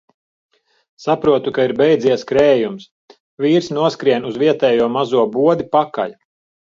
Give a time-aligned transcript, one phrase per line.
[1.03, 2.87] Saprotu, ka ir beidzies krējums.
[3.47, 6.19] Vīrs noskrien uz vietējo mazo bodi pakaļ.